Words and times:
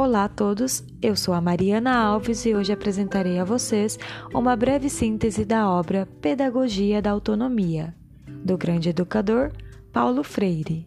Olá 0.00 0.26
a 0.26 0.28
todos, 0.28 0.84
eu 1.02 1.16
sou 1.16 1.34
a 1.34 1.40
Mariana 1.40 1.92
Alves 1.92 2.46
e 2.46 2.54
hoje 2.54 2.72
apresentarei 2.72 3.40
a 3.40 3.44
vocês 3.44 3.98
uma 4.32 4.54
breve 4.54 4.88
síntese 4.88 5.44
da 5.44 5.68
obra 5.68 6.06
Pedagogia 6.20 7.02
da 7.02 7.10
Autonomia, 7.10 7.92
do 8.44 8.56
grande 8.56 8.90
educador 8.90 9.50
Paulo 9.92 10.22
Freire. 10.22 10.86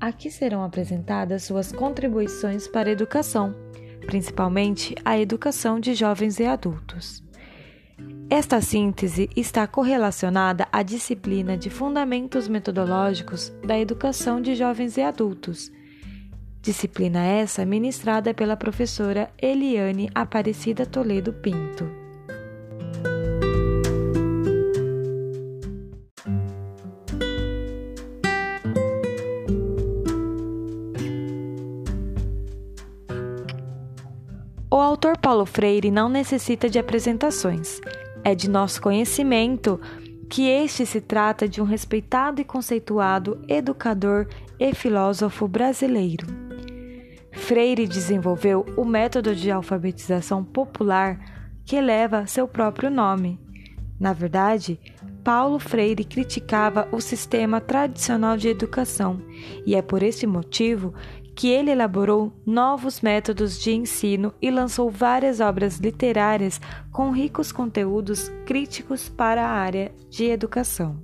Aqui 0.00 0.30
serão 0.30 0.64
apresentadas 0.64 1.44
suas 1.44 1.70
contribuições 1.70 2.66
para 2.66 2.88
a 2.88 2.92
educação 2.92 3.63
principalmente 4.04 4.94
a 5.04 5.18
educação 5.18 5.80
de 5.80 5.94
jovens 5.94 6.38
e 6.38 6.44
adultos. 6.44 7.22
Esta 8.30 8.60
síntese 8.60 9.28
está 9.36 9.66
correlacionada 9.66 10.66
à 10.72 10.82
disciplina 10.82 11.56
de 11.56 11.70
Fundamentos 11.70 12.48
Metodológicos 12.48 13.52
da 13.64 13.78
Educação 13.78 14.40
de 14.40 14.54
Jovens 14.54 14.96
e 14.96 15.02
Adultos, 15.02 15.70
disciplina 16.60 17.24
essa 17.24 17.64
ministrada 17.66 18.32
pela 18.32 18.56
professora 18.56 19.30
Eliane 19.40 20.10
Aparecida 20.14 20.86
Toledo 20.86 21.32
Pinto. 21.32 22.03
Paulo 35.34 35.46
Freire 35.46 35.90
não 35.90 36.08
necessita 36.08 36.70
de 36.70 36.78
apresentações. 36.78 37.80
É 38.22 38.36
de 38.36 38.48
nosso 38.48 38.80
conhecimento 38.80 39.80
que 40.30 40.46
este 40.46 40.86
se 40.86 41.00
trata 41.00 41.48
de 41.48 41.60
um 41.60 41.64
respeitado 41.64 42.40
e 42.40 42.44
conceituado 42.44 43.42
educador 43.48 44.28
e 44.60 44.72
filósofo 44.72 45.48
brasileiro. 45.48 46.24
Freire 47.32 47.88
desenvolveu 47.88 48.64
o 48.76 48.84
método 48.84 49.34
de 49.34 49.50
alfabetização 49.50 50.44
popular 50.44 51.18
que 51.64 51.80
leva 51.80 52.28
seu 52.28 52.46
próprio 52.46 52.88
nome. 52.88 53.40
Na 53.98 54.12
verdade, 54.12 54.78
Paulo 55.24 55.58
Freire 55.58 56.04
criticava 56.04 56.86
o 56.92 57.00
sistema 57.00 57.60
tradicional 57.60 58.36
de 58.36 58.46
educação 58.46 59.20
e 59.66 59.74
é 59.74 59.82
por 59.82 60.00
esse 60.00 60.28
motivo 60.28 60.94
que 61.34 61.48
ele 61.48 61.70
elaborou 61.70 62.32
novos 62.46 63.00
métodos 63.00 63.58
de 63.60 63.72
ensino 63.72 64.32
e 64.40 64.50
lançou 64.50 64.90
várias 64.90 65.40
obras 65.40 65.78
literárias 65.78 66.60
com 66.92 67.10
ricos 67.10 67.50
conteúdos 67.50 68.30
críticos 68.46 69.08
para 69.08 69.44
a 69.44 69.50
área 69.50 69.92
de 70.08 70.24
educação. 70.24 70.96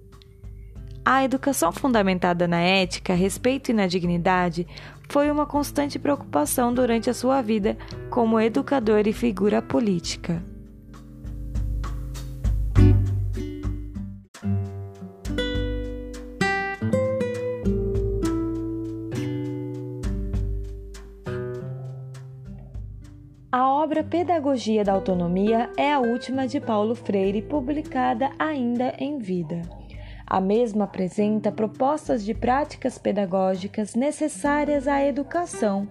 A 1.05 1.25
educação 1.25 1.72
fundamentada 1.72 2.47
na 2.47 2.61
ética, 2.61 3.14
respeito 3.14 3.70
e 3.70 3.75
na 3.75 3.87
dignidade 3.87 4.67
foi 5.09 5.31
uma 5.31 5.47
constante 5.47 5.98
preocupação 5.98 6.72
durante 6.72 7.11
a 7.11 7.15
sua 7.15 7.42
vida 7.42 7.77
como 8.11 8.39
educador 8.39 9.09
e 9.09 9.12
figura 9.12 9.61
política. 9.61 10.44
Obra 24.01 24.05
Pedagogia 24.05 24.83
da 24.83 24.93
Autonomia 24.93 25.71
é 25.77 25.93
a 25.93 26.00
última 26.00 26.47
de 26.47 26.59
Paulo 26.59 26.94
Freire, 26.94 27.43
publicada 27.43 28.31
ainda 28.38 28.94
em 28.99 29.19
vida. 29.19 29.61
A 30.27 30.41
mesma 30.41 30.84
apresenta 30.84 31.53
propostas 31.53 32.25
de 32.25 32.33
práticas 32.33 32.97
pedagógicas 32.99 33.94
necessárias 33.94 34.87
à 34.87 35.05
educação, 35.05 35.89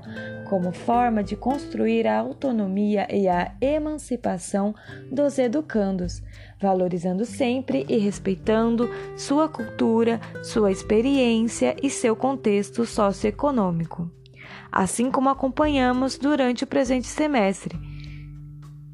como 0.50 0.72
forma 0.72 1.24
de 1.24 1.36
construir 1.36 2.08
a 2.08 2.18
autonomia 2.18 3.06
e 3.14 3.28
a 3.28 3.54
emancipação 3.62 4.74
dos 5.12 5.38
educandos, 5.38 6.24
valorizando 6.60 7.26
sempre 7.26 7.86
e 7.88 7.98
respeitando 7.98 8.90
sua 9.18 9.48
cultura, 9.48 10.20
sua 10.42 10.72
experiência 10.72 11.76
e 11.84 11.90
seu 11.90 12.16
contexto 12.16 12.86
socioeconômico 12.86 14.10
assim 14.72 15.10
como 15.10 15.30
acompanhamos 15.30 16.18
durante 16.18 16.64
o 16.64 16.68
presente 16.68 17.08
semestre. 17.08 17.89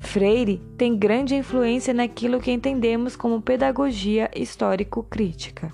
Freire 0.06 0.62
tem 0.78 0.96
grande 0.96 1.36
influência 1.36 1.94
naquilo 1.94 2.40
que 2.40 2.52
entendemos 2.52 3.16
como 3.16 3.42
pedagogia 3.42 4.30
histórico-crítica. 4.36 5.74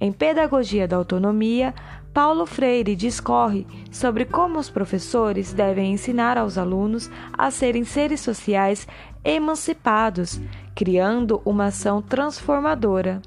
Em 0.00 0.12
Pedagogia 0.12 0.86
da 0.86 0.96
Autonomia, 0.96 1.74
Paulo 2.12 2.46
Freire 2.46 2.94
discorre 2.94 3.66
sobre 3.90 4.24
como 4.24 4.58
os 4.58 4.68
professores 4.68 5.52
devem 5.52 5.92
ensinar 5.92 6.36
aos 6.36 6.58
alunos 6.58 7.10
a 7.32 7.50
serem 7.50 7.84
seres 7.84 8.20
sociais 8.20 8.86
emancipados, 9.24 10.40
criando 10.74 11.40
uma 11.44 11.66
ação 11.66 12.02
transformadora. 12.02 13.22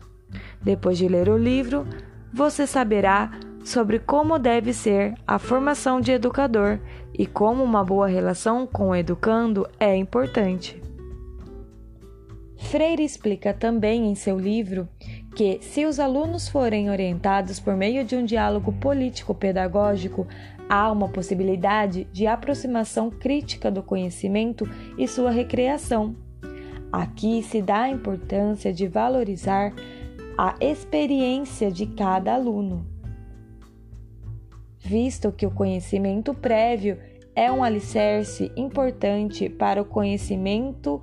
Depois 0.62 0.97
de 0.97 1.08
ler 1.08 1.29
o 1.29 1.38
livro, 1.38 1.88
você 2.34 2.68
saberá 2.68 3.31
sobre 3.64 4.00
como 4.00 4.40
deve 4.40 4.72
ser 4.72 5.16
a 5.28 5.38
formação 5.38 6.00
de 6.00 6.12
educador 6.12 6.79
e 7.13 7.25
como 7.25 7.63
uma 7.63 7.84
boa 7.84 8.07
relação 8.07 8.68
com 8.68 8.90
o 8.90 8.95
educando 8.95 9.68
é 9.79 9.95
importante. 9.95 10.81
Freire 12.57 13.03
explica 13.03 13.53
também 13.53 14.07
em 14.07 14.16
seu 14.16 14.38
livro 14.38 14.90
que, 15.35 15.59
se 15.62 15.85
os 15.85 16.00
alunos 16.00 16.50
forem 16.50 16.90
orientados 16.90 17.59
por 17.59 17.75
meio 17.75 18.03
de 18.03 18.16
um 18.16 18.25
diálogo 18.25 18.73
político-pedagógico, 18.73 20.28
há 20.67 20.91
uma 20.91 21.07
possibilidade 21.07 22.07
de 22.12 22.25
aproximação 22.25 23.09
crítica 23.09 23.69
do 23.69 23.84
conhecimento 23.84 24.67
e 24.97 25.07
sua 25.07 25.31
recreação. 25.31 26.16
Aqui 26.91 27.44
se 27.44 27.62
dá 27.62 27.81
a 27.81 27.90
importância 27.90 28.73
de 28.73 28.88
valorizar 28.88 29.73
a 30.38 30.56
experiência 30.59 31.72
de 31.72 31.85
cada 31.85 32.34
aluno 32.34 32.97
visto 34.87 35.33
que 35.33 35.45
o 35.45 35.51
conhecimento 35.51 36.33
prévio 36.33 36.97
é 37.35 37.51
um 37.51 37.61
alicerce 37.61 38.49
importante 38.55 39.49
para 39.49 39.81
o 39.81 39.85
conhecimento 39.85 41.01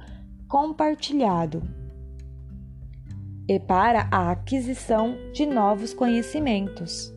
compartilhado 0.49 1.63
e 3.47 3.61
para 3.61 4.09
a 4.11 4.31
aquisição 4.31 5.15
de 5.35 5.45
novos 5.45 5.93
conhecimentos. 5.93 7.14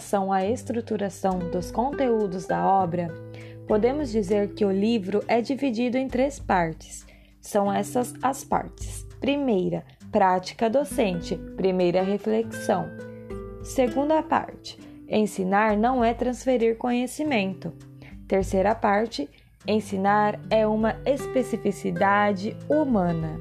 Relação 0.00 0.32
à 0.32 0.46
estruturação 0.46 1.38
dos 1.50 1.70
conteúdos 1.70 2.46
da 2.46 2.66
obra, 2.66 3.08
podemos 3.68 4.10
dizer 4.10 4.54
que 4.54 4.64
o 4.64 4.70
livro 4.70 5.22
é 5.28 5.42
dividido 5.42 5.98
em 5.98 6.08
três 6.08 6.38
partes. 6.38 7.06
São 7.38 7.70
essas 7.70 8.14
as 8.22 8.42
partes: 8.42 9.06
primeira, 9.20 9.84
prática 10.10 10.70
docente, 10.70 11.36
primeira 11.54 12.02
reflexão. 12.02 12.86
Segunda 13.62 14.22
parte: 14.22 14.78
ensinar 15.06 15.76
não 15.76 16.02
é 16.02 16.14
transferir 16.14 16.78
conhecimento. 16.78 17.70
Terceira 18.26 18.74
parte: 18.74 19.28
ensinar 19.68 20.40
é 20.48 20.66
uma 20.66 20.96
especificidade 21.04 22.56
humana. 22.70 23.38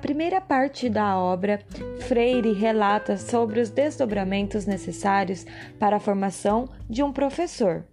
Primeira 0.00 0.40
parte 0.40 0.88
da 0.88 1.16
obra, 1.18 1.60
Freire 2.00 2.52
relata 2.52 3.16
sobre 3.16 3.60
os 3.60 3.70
desdobramentos 3.70 4.66
necessários 4.66 5.46
para 5.78 5.96
a 5.96 6.00
formação 6.00 6.68
de 6.88 7.02
um 7.02 7.12
professor. 7.12 7.84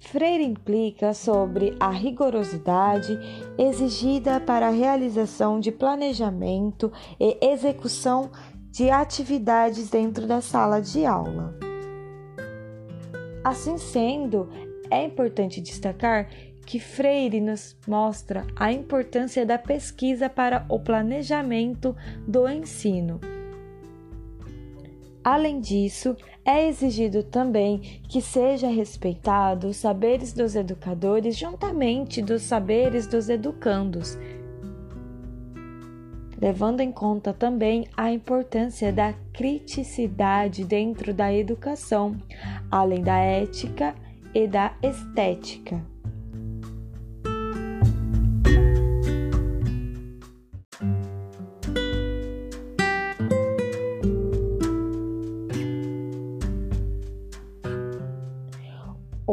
Freire 0.00 0.44
implica 0.44 1.14
sobre 1.14 1.74
a 1.80 1.90
rigorosidade 1.90 3.18
exigida 3.56 4.40
para 4.40 4.68
a 4.68 4.70
realização 4.70 5.58
de 5.58 5.70
planejamento 5.70 6.92
e 7.18 7.38
execução 7.40 8.30
de 8.70 8.90
atividades 8.90 9.88
dentro 9.88 10.26
da 10.26 10.40
sala 10.40 10.80
de 10.80 11.06
aula. 11.06 11.54
Assim 13.44 13.78
sendo, 13.78 14.48
é 14.90 15.04
importante 15.04 15.60
destacar 15.60 16.28
que 16.64 16.78
Freire 16.78 17.40
nos 17.40 17.76
mostra 17.86 18.46
a 18.56 18.72
importância 18.72 19.44
da 19.44 19.58
pesquisa 19.58 20.28
para 20.28 20.64
o 20.68 20.78
planejamento 20.78 21.94
do 22.26 22.48
ensino. 22.48 23.20
Além 25.24 25.60
disso, 25.60 26.16
é 26.44 26.66
exigido 26.66 27.22
também 27.22 28.00
que 28.08 28.20
seja 28.20 28.68
respeitado 28.68 29.68
os 29.68 29.76
saberes 29.76 30.32
dos 30.32 30.56
educadores 30.56 31.36
juntamente 31.36 32.20
dos 32.20 32.42
saberes 32.42 33.06
dos 33.06 33.28
educandos, 33.28 34.18
levando 36.40 36.80
em 36.80 36.90
conta 36.90 37.32
também 37.32 37.86
a 37.96 38.10
importância 38.10 38.92
da 38.92 39.12
criticidade 39.32 40.64
dentro 40.64 41.14
da 41.14 41.32
educação, 41.32 42.16
além 42.68 43.00
da 43.00 43.16
ética 43.16 43.94
e 44.34 44.48
da 44.48 44.74
estética. 44.82 45.91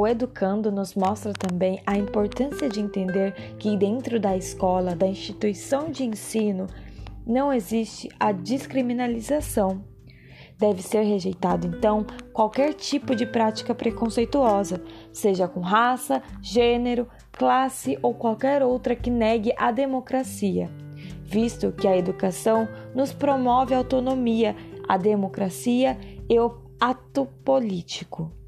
Educando 0.09 0.71
nos 0.71 0.95
mostra 0.95 1.31
também 1.33 1.83
a 1.85 1.95
importância 1.95 2.67
de 2.67 2.81
entender 2.81 3.31
que 3.59 3.77
dentro 3.77 4.19
da 4.19 4.35
escola, 4.35 4.95
da 4.95 5.05
instituição 5.05 5.91
de 5.91 6.03
ensino, 6.03 6.65
não 7.27 7.53
existe 7.53 8.09
a 8.19 8.31
descriminalização. 8.31 9.83
Deve 10.57 10.81
ser 10.81 11.03
rejeitado, 11.03 11.67
então, 11.67 12.07
qualquer 12.33 12.73
tipo 12.73 13.15
de 13.15 13.23
prática 13.27 13.75
preconceituosa, 13.75 14.81
seja 15.13 15.47
com 15.47 15.59
raça, 15.59 16.23
gênero, 16.41 17.07
classe 17.31 17.95
ou 18.01 18.15
qualquer 18.15 18.63
outra 18.63 18.95
que 18.95 19.11
negue 19.11 19.53
a 19.55 19.71
democracia, 19.71 20.71
visto 21.23 21.71
que 21.71 21.87
a 21.87 21.95
educação 21.95 22.67
nos 22.95 23.13
promove 23.13 23.75
a 23.75 23.77
autonomia, 23.77 24.55
a 24.87 24.97
democracia 24.97 25.95
e 26.27 26.39
o 26.39 26.57
ato 26.79 27.27
político. 27.45 28.38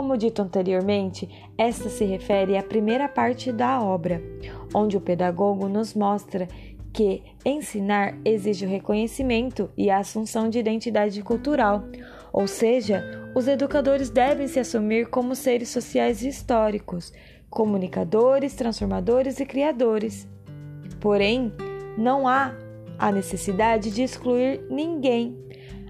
Como 0.00 0.16
dito 0.16 0.40
anteriormente, 0.40 1.28
esta 1.58 1.90
se 1.90 2.06
refere 2.06 2.56
à 2.56 2.62
primeira 2.62 3.06
parte 3.06 3.52
da 3.52 3.82
obra, 3.82 4.22
onde 4.74 4.96
o 4.96 5.00
pedagogo 5.00 5.68
nos 5.68 5.92
mostra 5.92 6.48
que 6.90 7.22
ensinar 7.44 8.16
exige 8.24 8.64
o 8.64 8.68
reconhecimento 8.68 9.70
e 9.76 9.90
a 9.90 9.98
assunção 9.98 10.48
de 10.48 10.58
identidade 10.58 11.22
cultural, 11.22 11.84
ou 12.32 12.46
seja, 12.46 13.04
os 13.36 13.46
educadores 13.46 14.08
devem 14.08 14.48
se 14.48 14.58
assumir 14.58 15.10
como 15.10 15.36
seres 15.36 15.68
sociais 15.68 16.22
históricos, 16.22 17.12
comunicadores, 17.50 18.54
transformadores 18.54 19.38
e 19.38 19.44
criadores. 19.44 20.26
Porém, 20.98 21.52
não 21.98 22.26
há 22.26 22.54
a 22.98 23.12
necessidade 23.12 23.90
de 23.90 24.02
excluir 24.02 24.62
ninguém. 24.70 25.36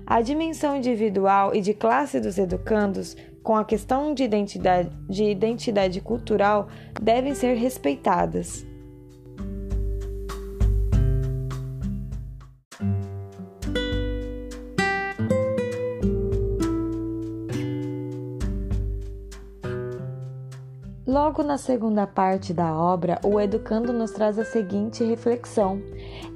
A 0.04 0.20
dimensão 0.20 0.76
individual 0.76 1.54
e 1.54 1.60
de 1.60 1.72
classe 1.72 2.18
dos 2.18 2.36
educandos 2.36 3.16
com 3.50 3.56
a 3.56 3.64
questão 3.64 4.14
de 4.14 4.22
identidade, 4.22 4.90
de 5.08 5.24
identidade 5.24 6.00
cultural 6.00 6.68
devem 7.02 7.34
ser 7.34 7.54
respeitadas. 7.54 8.64
Logo 21.10 21.42
na 21.42 21.58
segunda 21.58 22.06
parte 22.06 22.54
da 22.54 22.72
obra, 22.72 23.18
o 23.24 23.40
educando 23.40 23.92
nos 23.92 24.12
traz 24.12 24.38
a 24.38 24.44
seguinte 24.44 25.02
reflexão: 25.02 25.82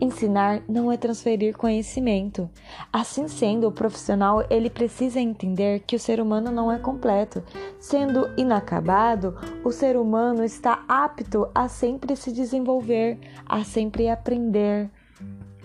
ensinar 0.00 0.62
não 0.68 0.90
é 0.90 0.96
transferir 0.96 1.56
conhecimento. 1.56 2.50
Assim 2.92 3.28
sendo, 3.28 3.68
o 3.68 3.72
profissional 3.72 4.44
ele 4.50 4.68
precisa 4.68 5.20
entender 5.20 5.84
que 5.86 5.94
o 5.94 6.00
ser 6.00 6.20
humano 6.20 6.50
não 6.50 6.72
é 6.72 6.78
completo. 6.80 7.40
Sendo 7.78 8.28
inacabado, 8.36 9.38
o 9.62 9.70
ser 9.70 9.96
humano 9.96 10.42
está 10.42 10.82
apto 10.88 11.48
a 11.54 11.68
sempre 11.68 12.16
se 12.16 12.32
desenvolver, 12.32 13.20
a 13.46 13.62
sempre 13.62 14.08
aprender. 14.08 14.90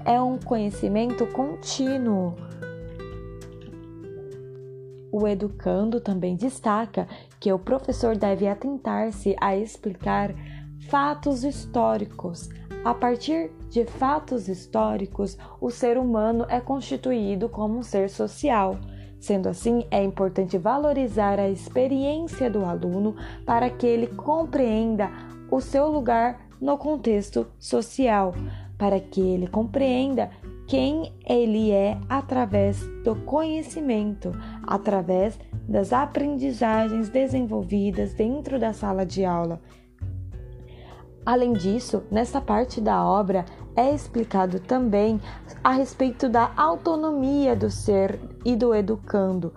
É 0.06 0.22
um 0.22 0.38
conhecimento 0.38 1.26
contínuo. 1.26 2.36
O 5.12 5.28
educando 5.28 6.00
também 6.00 6.36
destaca 6.36 7.08
que 7.40 7.52
o 7.52 7.60
professor 7.60 8.16
deve 8.16 8.48
atentar-se 8.48 9.36
a 9.42 9.56
explicar 9.56 10.34
fatos 10.88 11.44
históricos. 11.44 12.50
A 12.84 12.94
partir 12.94 13.52
de 13.70 13.86
fatos 13.86 14.48
históricos, 14.48 15.38
o 15.60 15.70
ser 15.70 15.98
humano 15.98 16.46
é 16.48 16.62
constituído 16.62 17.50
como 17.50 17.78
um 17.78 17.84
ser 17.84 18.10
social. 18.10 18.80
Sendo 19.20 19.50
assim, 19.50 19.86
é 19.92 20.02
importante 20.02 20.58
valorizar 20.58 21.40
a 21.40 21.50
experiência 21.50 22.50
do 22.50 22.64
aluno 22.64 23.16
para 23.46 23.70
que 23.70 23.86
ele 23.86 24.08
compreenda 24.08 25.12
o 25.52 25.60
seu 25.60 25.90
lugar 25.90 26.48
no 26.62 26.78
contexto 26.78 27.48
social, 27.58 28.34
para 28.78 29.00
que 29.00 29.20
ele 29.20 29.48
compreenda 29.48 30.30
quem 30.70 31.12
ele 31.28 31.72
é 31.72 31.98
através 32.08 32.80
do 33.04 33.16
conhecimento, 33.16 34.32
através 34.68 35.38
das 35.68 35.92
aprendizagens 35.92 37.10
desenvolvidas 37.10 38.14
dentro 38.14 38.60
da 38.60 38.72
sala 38.72 39.04
de 39.04 39.26
aula. 39.26 39.60
Além 41.26 41.54
disso, 41.54 42.04
nesta 42.12 42.40
parte 42.40 42.80
da 42.80 43.04
obra 43.04 43.46
é 43.76 43.92
explicado 43.92 44.60
também 44.60 45.20
a 45.64 45.72
respeito 45.72 46.30
da 46.30 46.52
autonomia 46.56 47.56
do 47.56 47.72
ser 47.72 48.20
e 48.46 48.56
do 48.56 48.74
educando, 48.76 49.52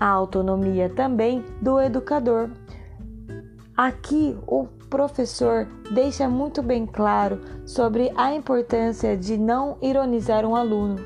a 0.00 0.08
autonomia 0.08 0.88
também 0.88 1.44
do 1.62 1.78
educador. 1.78 2.50
Aqui 3.78 4.36
o 4.44 4.66
professor 4.90 5.68
deixa 5.92 6.28
muito 6.28 6.60
bem 6.64 6.84
claro 6.84 7.40
sobre 7.64 8.12
a 8.16 8.34
importância 8.34 9.16
de 9.16 9.38
não 9.38 9.78
ironizar 9.80 10.44
um 10.44 10.56
aluno, 10.56 10.96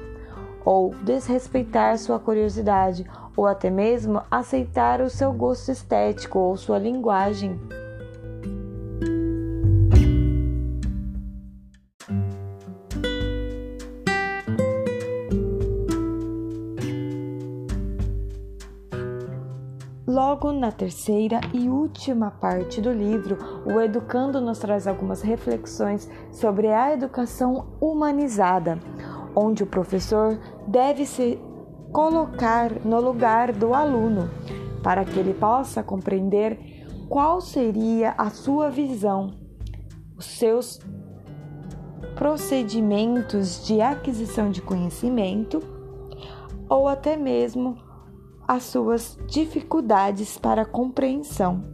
ou 0.64 0.94
desrespeitar 1.02 1.98
sua 1.98 2.18
curiosidade, 2.18 3.04
ou 3.36 3.46
até 3.46 3.68
mesmo 3.68 4.22
aceitar 4.30 5.02
o 5.02 5.10
seu 5.10 5.34
gosto 5.34 5.70
estético 5.70 6.38
ou 6.38 6.56
sua 6.56 6.78
linguagem. 6.78 7.60
Na 20.62 20.70
terceira 20.70 21.40
e 21.52 21.68
última 21.68 22.30
parte 22.30 22.80
do 22.80 22.92
livro, 22.92 23.36
o 23.66 23.80
Educando 23.80 24.40
nos 24.40 24.60
traz 24.60 24.86
algumas 24.86 25.20
reflexões 25.20 26.08
sobre 26.30 26.68
a 26.68 26.92
educação 26.92 27.76
humanizada, 27.80 28.78
onde 29.34 29.64
o 29.64 29.66
professor 29.66 30.38
deve 30.68 31.04
se 31.04 31.36
colocar 31.92 32.70
no 32.84 33.00
lugar 33.00 33.52
do 33.52 33.74
aluno, 33.74 34.30
para 34.84 35.04
que 35.04 35.18
ele 35.18 35.34
possa 35.34 35.82
compreender 35.82 36.86
qual 37.08 37.40
seria 37.40 38.14
a 38.16 38.30
sua 38.30 38.70
visão, 38.70 39.32
os 40.16 40.26
seus 40.26 40.78
procedimentos 42.14 43.66
de 43.66 43.80
aquisição 43.80 44.48
de 44.48 44.62
conhecimento 44.62 45.60
ou 46.68 46.86
até 46.86 47.16
mesmo 47.16 47.76
as 48.52 48.64
suas 48.64 49.18
dificuldades 49.26 50.36
para 50.36 50.66
compreensão. 50.66 51.64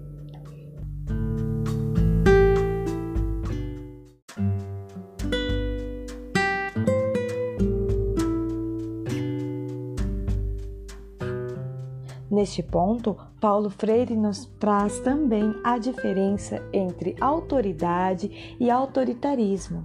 Neste 12.31 12.63
ponto, 12.63 13.17
Paulo 13.41 13.71
Freire 13.71 14.17
nos 14.17 14.47
traz 14.61 15.01
também 15.01 15.53
a 15.65 15.79
diferença 15.79 16.65
entre 16.73 17.17
autoridade 17.21 18.57
e 18.61 18.71
autoritarismo, 18.71 19.85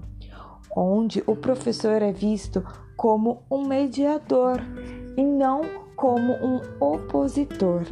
onde 0.78 1.24
o 1.26 1.36
professor 1.36 2.04
é 2.04 2.12
visto 2.12 2.64
como 2.96 3.42
um 3.50 3.68
mediador 3.68 4.62
e 5.18 5.24
não 5.24 5.83
como 5.96 6.34
um 6.34 6.62
opositor. 6.80 7.84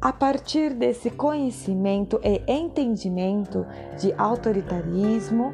A 0.00 0.12
partir 0.12 0.74
desse 0.74 1.10
conhecimento 1.10 2.20
e 2.22 2.42
entendimento 2.46 3.66
de 3.98 4.12
autoritarismo, 4.18 5.52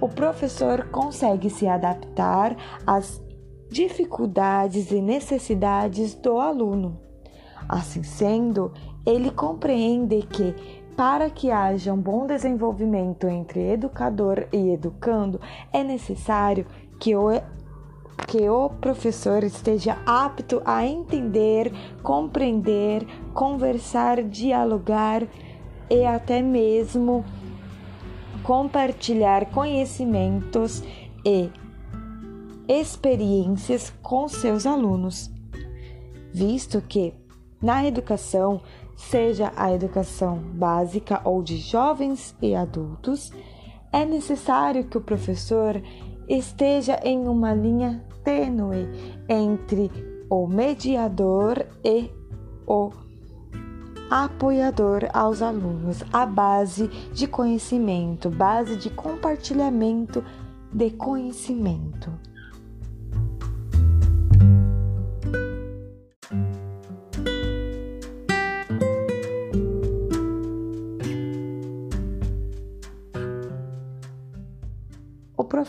o 0.00 0.08
professor 0.08 0.88
consegue 0.88 1.48
se 1.48 1.68
adaptar 1.68 2.56
às 2.86 3.22
dificuldades 3.70 4.90
e 4.90 5.00
necessidades 5.00 6.14
do 6.14 6.38
aluno. 6.40 6.98
Assim 7.68 8.02
sendo, 8.02 8.72
ele 9.06 9.30
compreende 9.30 10.22
que, 10.22 10.52
para 10.96 11.30
que 11.30 11.50
haja 11.50 11.92
um 11.92 12.00
bom 12.00 12.26
desenvolvimento 12.26 13.28
entre 13.28 13.70
educador 13.70 14.48
e 14.52 14.70
educando, 14.70 15.40
é 15.72 15.84
necessário 15.84 16.66
que 16.98 17.14
o, 17.14 17.30
que 18.26 18.48
o 18.48 18.70
professor 18.70 19.42
esteja 19.42 19.98
apto 20.06 20.62
a 20.64 20.86
entender, 20.86 21.72
compreender, 22.02 23.06
conversar, 23.34 24.22
dialogar 24.22 25.26
e 25.88 26.04
até 26.04 26.40
mesmo 26.40 27.24
compartilhar 28.42 29.46
conhecimentos 29.46 30.82
e 31.24 31.50
experiências 32.68 33.92
com 34.02 34.28
seus 34.28 34.64
alunos, 34.64 35.30
visto 36.32 36.80
que 36.80 37.12
na 37.60 37.86
educação, 37.86 38.62
seja 38.96 39.52
a 39.54 39.72
educação 39.72 40.38
básica 40.38 41.20
ou 41.24 41.42
de 41.42 41.58
jovens 41.58 42.34
e 42.40 42.54
adultos, 42.54 43.30
é 43.92 44.04
necessário 44.04 44.84
que 44.84 44.96
o 44.96 45.00
professor 45.00 45.82
esteja 46.30 47.00
em 47.02 47.26
uma 47.26 47.52
linha 47.52 48.04
tênue 48.22 48.88
entre 49.28 49.90
o 50.30 50.46
mediador 50.46 51.66
e 51.84 52.08
o 52.66 52.92
apoiador 54.08 55.08
aos 55.12 55.42
alunos, 55.42 56.04
a 56.12 56.24
base 56.24 56.88
de 57.12 57.26
conhecimento, 57.26 58.30
base 58.30 58.76
de 58.76 58.90
compartilhamento 58.90 60.24
de 60.72 60.90
conhecimento. 60.90 62.12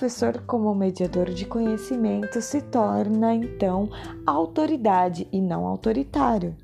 Professor, 0.01 0.41
como 0.47 0.73
mediador 0.73 1.29
de 1.29 1.45
conhecimento, 1.45 2.41
se 2.41 2.59
torna 2.59 3.35
então 3.35 3.87
autoridade 4.25 5.27
e 5.31 5.39
não 5.39 5.67
autoritário. 5.67 6.55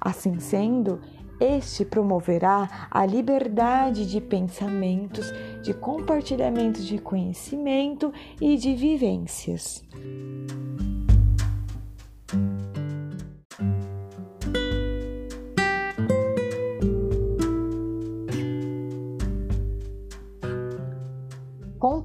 Assim 0.00 0.40
sendo, 0.40 0.98
este 1.38 1.84
promoverá 1.84 2.88
a 2.90 3.04
liberdade 3.04 4.06
de 4.06 4.18
pensamentos, 4.18 5.30
de 5.62 5.74
compartilhamento 5.74 6.80
de 6.80 6.96
conhecimento 6.96 8.10
e 8.40 8.56
de 8.56 8.74
vivências. 8.74 9.84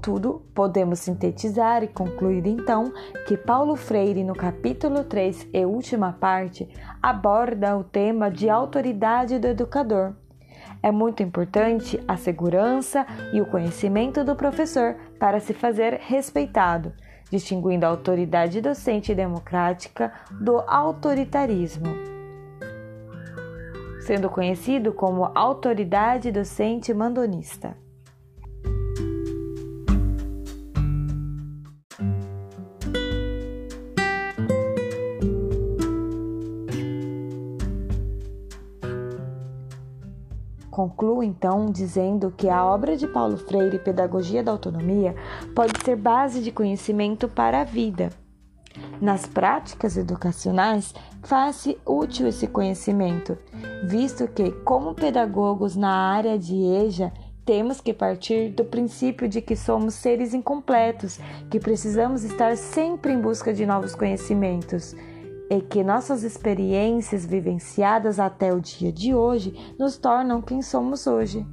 Contudo, 0.02 0.42
podemos 0.56 0.98
sintetizar 0.98 1.84
e 1.84 1.88
concluir 1.88 2.48
então 2.48 2.92
que 3.28 3.38
Paulo 3.38 3.76
Freire, 3.76 4.24
no 4.24 4.34
capítulo 4.34 5.04
3 5.04 5.50
e 5.54 5.64
última 5.64 6.12
parte, 6.12 6.68
aborda 7.00 7.78
o 7.78 7.84
tema 7.84 8.32
de 8.32 8.50
autoridade 8.50 9.38
do 9.38 9.46
educador. 9.46 10.16
É 10.82 10.92
muito 10.92 11.22
importante 11.22 12.04
a 12.08 12.18
segurança 12.18 13.06
e 13.32 13.42
o 13.42 13.46
conhecimento 13.46 14.24
do 14.24 14.36
professor 14.36 14.96
para 15.20 15.40
se 15.40 15.54
fazer 15.54 16.00
respeitado, 16.02 16.94
distinguindo 17.30 17.86
a 17.86 17.90
autoridade 17.90 18.60
docente 18.60 19.14
democrática 19.14 20.12
do 20.32 20.62
autoritarismo. 20.62 21.94
Sendo 24.00 24.32
conhecido 24.32 24.94
como 24.94 25.32
autoridade 25.36 26.32
docente 26.32 26.92
mandonista. 26.92 27.78
Concluo 40.82 41.22
então 41.22 41.70
dizendo 41.70 42.34
que 42.36 42.50
a 42.50 42.66
obra 42.66 42.98
de 42.98 43.06
Paulo 43.06 43.38
Freire, 43.38 43.78
Pedagogia 43.78 44.44
da 44.44 44.52
Autonomia, 44.52 45.16
pode 45.56 45.74
ser 45.86 45.96
base 45.96 46.42
de 46.42 46.52
conhecimento 46.52 47.28
para 47.28 47.62
a 47.62 47.64
vida. 47.64 48.10
Nas 49.00 49.28
práticas 49.28 49.96
educacionais, 49.96 50.92
faz-se 51.22 51.78
útil 51.86 52.26
esse 52.28 52.48
conhecimento, 52.48 53.38
visto 53.84 54.28
que, 54.28 54.50
como 54.64 54.96
pedagogos 54.96 55.76
na 55.76 55.92
área 55.92 56.36
de 56.36 56.56
EJA, 56.56 57.14
temos 57.46 57.80
que 57.80 57.94
partir 57.94 58.50
do 58.50 58.66
princípio 58.66 59.30
de 59.30 59.40
que 59.40 59.56
somos 59.56 59.94
seres 59.94 60.34
incompletos, 60.34 61.20
que 61.52 61.60
precisamos 61.60 62.24
estar 62.24 62.58
sempre 62.58 63.14
em 63.14 63.22
busca 63.22 63.54
de 63.54 63.68
novos 63.68 63.94
conhecimentos 63.94 64.96
e 65.52 65.60
que 65.60 65.84
nossas 65.84 66.24
experiências 66.24 67.26
vivenciadas 67.26 68.22
até 68.22 68.54
o 68.54 68.62
dia 68.62 68.90
de 68.90 69.14
hoje 69.14 69.54
nos 69.78 69.98
tornam 69.98 70.42
quem 70.42 70.62
somos 70.62 71.06
hoje. 71.06 71.46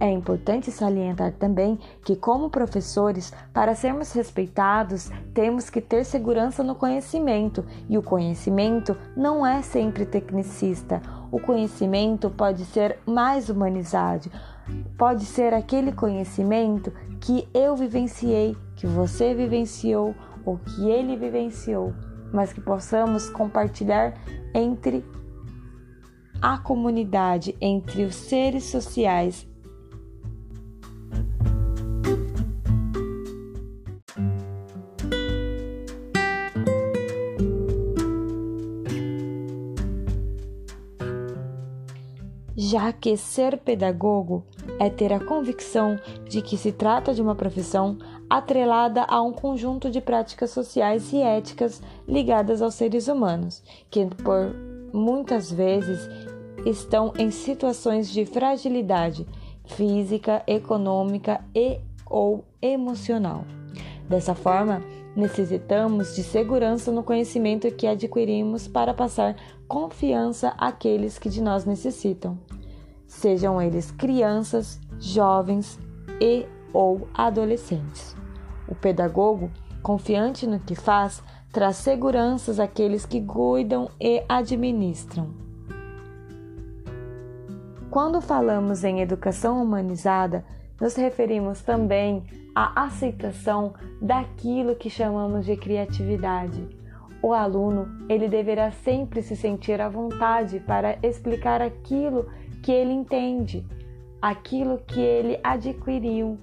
É 0.00 0.10
importante 0.10 0.72
salientar 0.72 1.32
também 1.32 1.78
que, 2.02 2.16
como 2.16 2.48
professores, 2.48 3.30
para 3.52 3.74
sermos 3.74 4.12
respeitados, 4.12 5.10
temos 5.34 5.68
que 5.68 5.82
ter 5.82 6.02
segurança 6.02 6.62
no 6.62 6.74
conhecimento, 6.74 7.62
e 7.86 7.98
o 7.98 8.02
conhecimento 8.02 8.96
não 9.14 9.46
é 9.46 9.60
sempre 9.60 10.06
tecnicista. 10.06 11.02
O 11.30 11.38
conhecimento 11.38 12.30
pode 12.30 12.64
ser 12.64 12.98
mais 13.06 13.50
humanizado, 13.50 14.30
pode 14.96 15.26
ser 15.26 15.52
aquele 15.52 15.92
conhecimento 15.92 16.90
que 17.20 17.46
eu 17.52 17.76
vivenciei, 17.76 18.56
que 18.76 18.86
você 18.86 19.34
vivenciou, 19.34 20.14
o 20.44 20.58
que 20.58 20.88
ele 20.88 21.16
vivenciou, 21.16 21.94
mas 22.32 22.52
que 22.52 22.60
possamos 22.60 23.30
compartilhar 23.30 24.14
entre 24.54 25.04
a 26.40 26.58
comunidade, 26.58 27.56
entre 27.60 28.04
os 28.04 28.14
seres 28.14 28.64
sociais. 28.64 29.46
Já 42.56 42.92
que 42.92 43.16
ser 43.16 43.58
pedagogo 43.58 44.44
é 44.80 44.90
ter 44.90 45.12
a 45.12 45.20
convicção 45.20 45.96
de 46.28 46.42
que 46.42 46.56
se 46.56 46.72
trata 46.72 47.14
de 47.14 47.22
uma 47.22 47.34
profissão 47.34 47.96
atrelada 48.28 49.04
a 49.04 49.20
um 49.22 49.32
conjunto 49.32 49.90
de 49.90 50.00
práticas 50.00 50.50
sociais 50.50 51.12
e 51.12 51.20
éticas 51.20 51.82
ligadas 52.06 52.62
aos 52.62 52.74
seres 52.74 53.08
humanos, 53.08 53.62
que 53.90 54.06
por 54.06 54.54
muitas 54.92 55.50
vezes 55.50 56.08
estão 56.64 57.12
em 57.18 57.30
situações 57.30 58.08
de 58.08 58.24
fragilidade 58.24 59.26
física, 59.64 60.42
econômica 60.46 61.44
e 61.54 61.80
ou 62.06 62.44
emocional. 62.60 63.44
Dessa 64.08 64.34
forma, 64.34 64.82
necessitamos 65.16 66.14
de 66.14 66.22
segurança 66.22 66.92
no 66.92 67.02
conhecimento 67.02 67.70
que 67.70 67.86
adquirimos 67.86 68.68
para 68.68 68.92
passar 68.92 69.36
confiança 69.66 70.54
àqueles 70.58 71.18
que 71.18 71.28
de 71.28 71.42
nós 71.42 71.64
necessitam 71.64 72.38
sejam 73.14 73.60
eles 73.60 73.90
crianças, 73.90 74.80
jovens 74.98 75.78
e 76.20 76.46
ou 76.74 77.08
adolescentes. 77.14 78.14
O 78.68 78.74
pedagogo, 78.74 79.50
confiante 79.82 80.46
no 80.46 80.58
que 80.58 80.74
faz, 80.74 81.22
traz 81.52 81.76
seguranças 81.76 82.58
àqueles 82.58 83.06
que 83.06 83.22
cuidam 83.22 83.88
e 84.00 84.24
administram. 84.28 85.30
Quando 87.90 88.20
falamos 88.20 88.82
em 88.82 89.00
educação 89.00 89.62
humanizada, 89.62 90.44
nos 90.80 90.96
referimos 90.96 91.62
também 91.62 92.24
à 92.52 92.84
aceitação 92.86 93.72
daquilo 94.02 94.74
que 94.74 94.90
chamamos 94.90 95.46
de 95.46 95.56
criatividade. 95.56 96.66
O 97.22 97.32
aluno, 97.32 97.88
ele 98.08 98.28
deverá 98.28 98.72
sempre 98.72 99.22
se 99.22 99.36
sentir 99.36 99.80
à 99.80 99.88
vontade 99.88 100.58
para 100.58 100.98
explicar 101.02 101.62
aquilo 101.62 102.28
que 102.62 102.72
ele 102.72 102.92
entende, 102.92 103.64
aquilo 104.20 104.78
que 104.78 105.00
ele 105.00 105.38
adquiriu. 105.42 106.36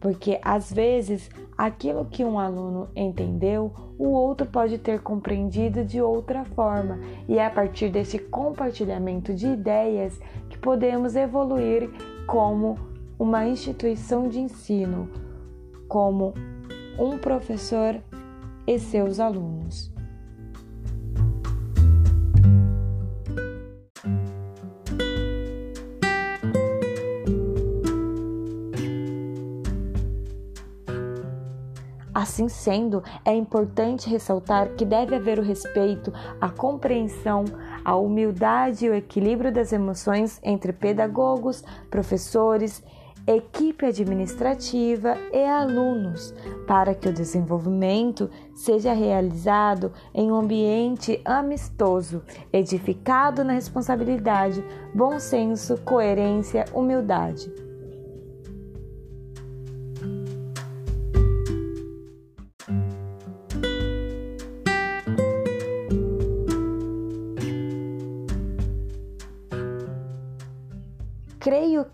Porque 0.00 0.40
às 0.42 0.72
vezes 0.72 1.30
aquilo 1.56 2.06
que 2.06 2.24
um 2.24 2.38
aluno 2.38 2.88
entendeu, 2.96 3.70
o 3.98 4.08
outro 4.08 4.46
pode 4.46 4.78
ter 4.78 5.00
compreendido 5.02 5.84
de 5.84 6.00
outra 6.00 6.44
forma, 6.44 6.98
e 7.28 7.38
é 7.38 7.44
a 7.44 7.50
partir 7.50 7.90
desse 7.90 8.18
compartilhamento 8.18 9.34
de 9.34 9.46
ideias 9.46 10.18
que 10.48 10.56
podemos 10.56 11.14
evoluir 11.14 11.90
como 12.26 12.78
uma 13.18 13.46
instituição 13.46 14.28
de 14.28 14.40
ensino, 14.40 15.10
como 15.86 16.32
um 16.98 17.18
professor 17.18 18.00
e 18.66 18.78
seus 18.78 19.20
alunos. 19.20 19.89
Assim 32.20 32.50
sendo, 32.50 33.02
é 33.24 33.34
importante 33.34 34.10
ressaltar 34.10 34.74
que 34.74 34.84
deve 34.84 35.14
haver 35.14 35.38
o 35.38 35.42
respeito, 35.42 36.12
a 36.38 36.50
compreensão, 36.50 37.46
a 37.82 37.96
humildade 37.96 38.84
e 38.84 38.90
o 38.90 38.94
equilíbrio 38.94 39.50
das 39.50 39.72
emoções 39.72 40.38
entre 40.42 40.70
pedagogos, 40.70 41.64
professores, 41.90 42.84
equipe 43.26 43.86
administrativa 43.86 45.16
e 45.32 45.42
alunos, 45.46 46.34
para 46.66 46.94
que 46.94 47.08
o 47.08 47.12
desenvolvimento 47.12 48.28
seja 48.54 48.92
realizado 48.92 49.90
em 50.12 50.30
um 50.30 50.34
ambiente 50.34 51.22
amistoso, 51.24 52.22
edificado 52.52 53.42
na 53.42 53.54
responsabilidade, 53.54 54.62
bom 54.94 55.18
senso, 55.18 55.78
coerência, 55.86 56.66
humildade. 56.74 57.69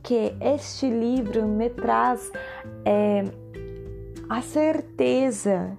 Creio 0.06 0.30
que 0.36 0.36
este 0.40 0.88
livro 0.88 1.44
me 1.46 1.68
traz 1.68 2.30
é, 2.84 3.24
a 4.30 4.40
certeza 4.40 5.76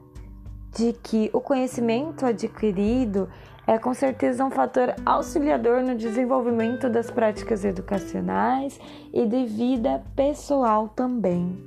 de 0.75 0.93
que 0.93 1.29
o 1.33 1.39
conhecimento 1.39 2.25
adquirido 2.25 3.29
é 3.65 3.77
com 3.77 3.93
certeza 3.93 4.43
um 4.45 4.51
fator 4.51 4.93
auxiliador 5.05 5.81
no 5.81 5.95
desenvolvimento 5.95 6.89
das 6.89 7.09
práticas 7.09 7.65
educacionais 7.65 8.79
e 9.13 9.25
de 9.25 9.45
vida 9.45 10.03
pessoal 10.15 10.89
também. 10.89 11.65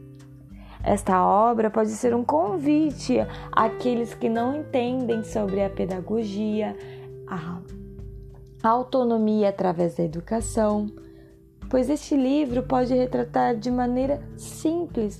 Esta 0.82 1.26
obra 1.26 1.68
pode 1.70 1.90
ser 1.90 2.14
um 2.14 2.24
convite 2.24 3.18
àqueles 3.52 4.14
que 4.14 4.30
não 4.30 4.56
entendem 4.56 5.22
sobre 5.24 5.62
a 5.62 5.68
pedagogia, 5.68 6.74
a 7.26 7.60
autonomia 8.66 9.50
através 9.50 9.96
da 9.96 10.04
educação, 10.04 10.86
pois 11.70 11.88
este 11.88 12.16
livro 12.16 12.64
pode 12.64 12.92
retratar 12.92 13.56
de 13.56 13.70
maneira 13.70 14.20
simples 14.36 15.18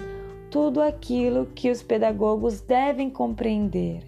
tudo 0.51 0.83
aquilo 0.83 1.47
que 1.47 1.71
os 1.71 1.81
pedagogos 1.81 2.61
devem 2.61 3.09
compreender. 3.09 4.03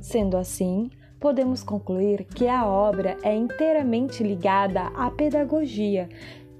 Sendo 0.00 0.36
assim, 0.36 0.90
podemos 1.20 1.62
concluir 1.62 2.24
que 2.24 2.48
a 2.48 2.66
obra 2.66 3.16
é 3.22 3.34
inteiramente 3.34 4.22
ligada 4.22 4.88
à 4.96 5.10
pedagogia, 5.10 6.08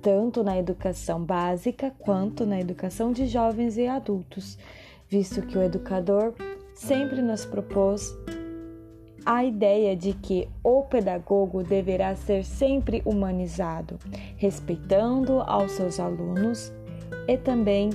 tanto 0.04 0.44
na 0.44 0.58
educação 0.58 1.24
básica 1.24 1.90
quanto 1.98 2.44
na 2.44 2.60
educação 2.60 3.10
de 3.10 3.26
jovens 3.26 3.78
e 3.78 3.86
adultos, 3.86 4.58
visto 5.08 5.40
que 5.40 5.56
o 5.56 5.62
educador 5.62 6.34
sempre 6.74 7.22
nos 7.22 7.46
propôs 7.46 8.14
a 9.24 9.42
ideia 9.42 9.96
de 9.96 10.12
que 10.12 10.46
o 10.62 10.82
pedagogo 10.82 11.62
deverá 11.62 12.14
ser 12.14 12.44
sempre 12.44 13.00
humanizado, 13.06 13.98
respeitando 14.36 15.40
aos 15.40 15.72
seus 15.72 15.98
alunos 15.98 16.70
e 17.26 17.38
também 17.38 17.88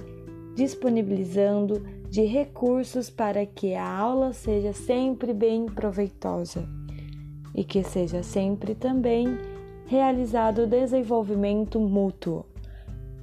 disponibilizando 0.56 1.80
de 2.10 2.24
recursos 2.24 3.08
para 3.12 3.46
que 3.46 3.76
a 3.76 3.88
aula 3.88 4.34
seja 4.34 4.74
sempre 4.74 5.32
bem 5.32 5.68
proveitosa 5.68 6.68
e 7.54 7.64
que 7.64 7.84
seja 7.84 8.24
sempre 8.24 8.74
também 8.74 9.59
realizado 9.90 10.60
o 10.60 10.68
desenvolvimento 10.68 11.80
mútuo 11.80 12.46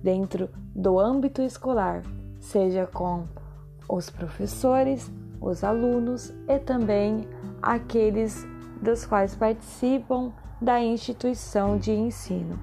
dentro 0.02 0.50
do 0.74 0.98
âmbito 0.98 1.40
escolar, 1.40 2.02
seja 2.40 2.88
com 2.92 3.22
os 3.88 4.10
professores, 4.10 5.08
os 5.40 5.62
alunos 5.62 6.34
e 6.48 6.58
também 6.58 7.28
aqueles 7.62 8.44
dos 8.82 9.06
quais 9.06 9.36
participam 9.36 10.32
da 10.60 10.82
instituição 10.82 11.78
de 11.78 11.92
ensino, 11.92 12.58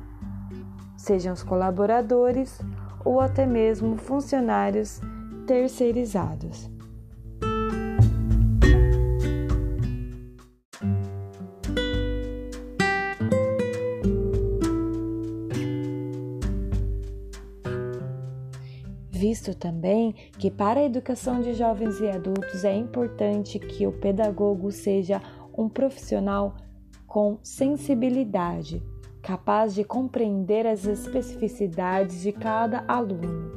sejam 0.97 1.31
os 1.31 1.41
colaboradores 1.41 2.59
ou 3.05 3.21
até 3.21 3.45
mesmo 3.45 3.95
funcionários 3.95 4.99
terceirizados. 5.47 6.72
Visto 19.23 19.55
também 19.55 20.13
que 20.37 20.51
para 20.51 20.81
a 20.81 20.83
educação 20.83 21.39
de 21.39 21.53
jovens 21.53 21.97
e 22.01 22.09
adultos 22.09 22.65
é 22.65 22.75
importante 22.75 23.57
que 23.57 23.87
o 23.87 23.91
pedagogo 23.93 24.69
seja 24.69 25.21
um 25.57 25.69
profissional 25.69 26.57
com 27.07 27.37
sensibilidade, 27.41 28.83
capaz 29.21 29.73
de 29.73 29.85
compreender 29.85 30.67
as 30.67 30.85
especificidades 30.85 32.21
de 32.21 32.33
cada 32.33 32.83
aluno, 32.85 33.49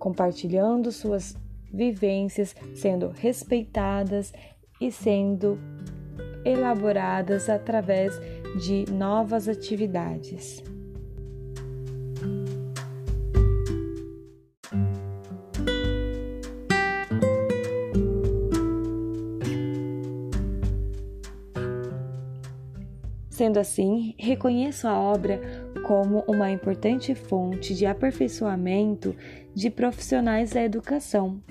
compartilhando 0.00 0.90
suas 0.90 1.36
vivências, 1.72 2.52
sendo 2.74 3.10
respeitadas 3.10 4.32
e 4.80 4.90
sendo 4.90 5.60
elaboradas 6.44 7.48
através 7.48 8.18
de 8.58 8.84
novas 8.90 9.46
atividades. 9.46 10.60
Sendo 23.36 23.58
assim, 23.58 24.14
reconheço 24.16 24.88
a 24.88 24.98
obra 24.98 25.38
como 25.86 26.24
uma 26.26 26.50
importante 26.50 27.14
fonte 27.14 27.74
de 27.74 27.84
aperfeiçoamento 27.84 29.14
de 29.54 29.68
profissionais 29.68 30.52
da 30.52 30.62
educação, 30.62 31.42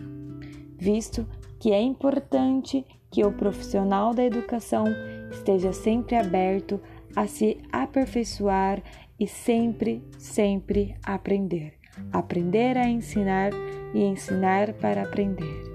visto 0.79 1.27
que 1.59 1.71
é 1.71 1.79
importante 1.79 2.83
que 3.11 3.23
o 3.23 3.31
profissional 3.31 4.15
da 4.15 4.23
educação 4.23 4.85
esteja 5.29 5.71
sempre 5.71 6.15
aberto 6.15 6.81
a 7.15 7.27
se 7.27 7.59
aperfeiçoar 7.71 8.81
e 9.19 9.27
sempre, 9.27 10.03
sempre 10.17 10.95
aprender. 11.03 11.75
Aprender 12.11 12.79
a 12.79 12.89
ensinar 12.89 13.51
e 13.93 14.01
ensinar 14.01 14.73
para 14.73 15.03
aprender. 15.03 15.74